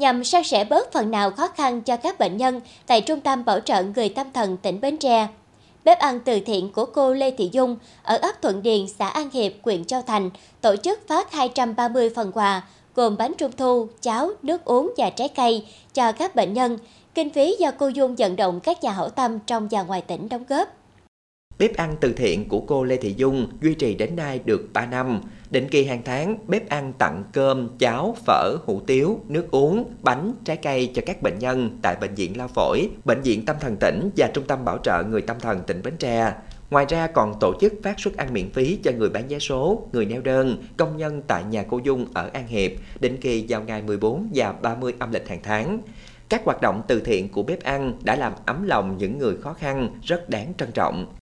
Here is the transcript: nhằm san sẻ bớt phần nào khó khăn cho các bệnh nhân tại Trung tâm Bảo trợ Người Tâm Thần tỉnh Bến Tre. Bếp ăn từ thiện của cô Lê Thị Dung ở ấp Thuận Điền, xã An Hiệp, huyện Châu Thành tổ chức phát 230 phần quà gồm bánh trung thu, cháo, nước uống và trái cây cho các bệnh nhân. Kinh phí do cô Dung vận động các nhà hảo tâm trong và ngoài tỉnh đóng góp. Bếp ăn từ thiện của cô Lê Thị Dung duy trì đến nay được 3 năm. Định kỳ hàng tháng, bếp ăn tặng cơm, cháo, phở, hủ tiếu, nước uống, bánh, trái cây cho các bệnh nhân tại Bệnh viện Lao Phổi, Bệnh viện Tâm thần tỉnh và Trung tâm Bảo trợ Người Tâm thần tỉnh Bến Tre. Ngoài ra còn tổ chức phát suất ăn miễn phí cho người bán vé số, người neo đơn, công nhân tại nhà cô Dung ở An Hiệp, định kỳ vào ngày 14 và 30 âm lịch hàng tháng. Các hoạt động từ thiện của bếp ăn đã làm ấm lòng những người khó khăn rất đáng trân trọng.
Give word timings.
nhằm 0.00 0.24
san 0.24 0.44
sẻ 0.44 0.64
bớt 0.64 0.92
phần 0.92 1.10
nào 1.10 1.30
khó 1.30 1.48
khăn 1.48 1.80
cho 1.80 1.96
các 1.96 2.18
bệnh 2.18 2.36
nhân 2.36 2.60
tại 2.86 3.00
Trung 3.00 3.20
tâm 3.20 3.44
Bảo 3.44 3.60
trợ 3.60 3.82
Người 3.82 4.08
Tâm 4.08 4.32
Thần 4.32 4.56
tỉnh 4.56 4.80
Bến 4.80 4.96
Tre. 4.96 5.28
Bếp 5.84 5.98
ăn 5.98 6.20
từ 6.20 6.40
thiện 6.40 6.72
của 6.72 6.84
cô 6.84 7.12
Lê 7.12 7.30
Thị 7.30 7.48
Dung 7.52 7.76
ở 8.02 8.16
ấp 8.16 8.42
Thuận 8.42 8.62
Điền, 8.62 8.86
xã 8.98 9.08
An 9.08 9.30
Hiệp, 9.30 9.52
huyện 9.62 9.84
Châu 9.84 10.02
Thành 10.02 10.30
tổ 10.60 10.76
chức 10.76 11.08
phát 11.08 11.32
230 11.32 12.10
phần 12.14 12.32
quà 12.32 12.62
gồm 12.94 13.16
bánh 13.16 13.32
trung 13.38 13.52
thu, 13.56 13.88
cháo, 14.00 14.30
nước 14.42 14.64
uống 14.64 14.92
và 14.96 15.10
trái 15.10 15.28
cây 15.28 15.66
cho 15.94 16.12
các 16.12 16.34
bệnh 16.34 16.52
nhân. 16.52 16.78
Kinh 17.14 17.30
phí 17.30 17.56
do 17.58 17.70
cô 17.78 17.88
Dung 17.88 18.14
vận 18.16 18.36
động 18.36 18.60
các 18.60 18.82
nhà 18.82 18.92
hảo 18.92 19.08
tâm 19.08 19.38
trong 19.38 19.68
và 19.70 19.82
ngoài 19.82 20.02
tỉnh 20.02 20.28
đóng 20.28 20.44
góp. 20.48 20.79
Bếp 21.60 21.76
ăn 21.76 21.96
từ 22.00 22.12
thiện 22.12 22.48
của 22.48 22.60
cô 22.60 22.84
Lê 22.84 22.96
Thị 22.96 23.14
Dung 23.16 23.48
duy 23.60 23.74
trì 23.74 23.94
đến 23.94 24.16
nay 24.16 24.40
được 24.44 24.68
3 24.72 24.86
năm. 24.86 25.20
Định 25.50 25.68
kỳ 25.68 25.84
hàng 25.84 26.02
tháng, 26.04 26.38
bếp 26.48 26.68
ăn 26.68 26.92
tặng 26.98 27.24
cơm, 27.32 27.68
cháo, 27.78 28.16
phở, 28.26 28.56
hủ 28.64 28.80
tiếu, 28.86 29.20
nước 29.28 29.50
uống, 29.50 29.94
bánh, 30.02 30.32
trái 30.44 30.56
cây 30.56 30.90
cho 30.94 31.02
các 31.06 31.22
bệnh 31.22 31.38
nhân 31.38 31.78
tại 31.82 31.96
Bệnh 32.00 32.14
viện 32.14 32.36
Lao 32.36 32.48
Phổi, 32.48 32.88
Bệnh 33.04 33.22
viện 33.22 33.44
Tâm 33.44 33.56
thần 33.60 33.76
tỉnh 33.76 34.10
và 34.16 34.30
Trung 34.34 34.44
tâm 34.46 34.64
Bảo 34.64 34.78
trợ 34.78 35.02
Người 35.02 35.22
Tâm 35.22 35.40
thần 35.40 35.60
tỉnh 35.66 35.82
Bến 35.82 35.94
Tre. 35.98 36.32
Ngoài 36.70 36.86
ra 36.88 37.06
còn 37.06 37.34
tổ 37.40 37.52
chức 37.60 37.72
phát 37.82 38.00
suất 38.00 38.16
ăn 38.16 38.32
miễn 38.32 38.50
phí 38.50 38.78
cho 38.84 38.92
người 38.92 39.10
bán 39.10 39.28
vé 39.28 39.38
số, 39.38 39.88
người 39.92 40.06
neo 40.06 40.20
đơn, 40.20 40.62
công 40.76 40.96
nhân 40.96 41.22
tại 41.26 41.44
nhà 41.44 41.64
cô 41.68 41.80
Dung 41.84 42.06
ở 42.14 42.30
An 42.32 42.46
Hiệp, 42.46 42.70
định 43.00 43.16
kỳ 43.20 43.46
vào 43.48 43.62
ngày 43.62 43.82
14 43.82 44.30
và 44.34 44.52
30 44.52 44.94
âm 44.98 45.12
lịch 45.12 45.28
hàng 45.28 45.40
tháng. 45.42 45.78
Các 46.28 46.44
hoạt 46.44 46.60
động 46.60 46.82
từ 46.88 47.00
thiện 47.00 47.28
của 47.28 47.42
bếp 47.42 47.62
ăn 47.62 47.92
đã 48.02 48.16
làm 48.16 48.32
ấm 48.46 48.66
lòng 48.66 48.98
những 48.98 49.18
người 49.18 49.36
khó 49.36 49.52
khăn 49.52 49.88
rất 50.02 50.28
đáng 50.28 50.52
trân 50.58 50.72
trọng. 50.72 51.19